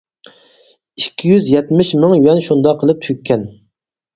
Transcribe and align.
ئىككى 1.01 1.29
يۈز 1.33 1.51
يەتمىش 1.55 1.91
مىڭ 2.05 2.15
يۈەن 2.17 2.41
شۇنداق 2.49 2.83
قىلىپ 2.85 3.05
تۈگكەن. 3.07 3.49